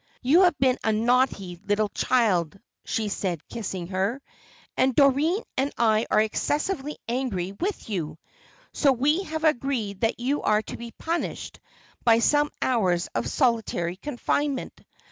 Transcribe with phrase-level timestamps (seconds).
[0.23, 4.19] "You have been a naughty little child," she said, kissing her,
[4.75, 8.17] "and Doreen and I are excessively angry with you;
[8.73, 11.59] so we have agreed that you are to be punished
[12.03, 14.81] by some hours of solitary confinement.